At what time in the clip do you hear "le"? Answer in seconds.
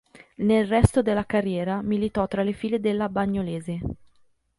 2.41-2.53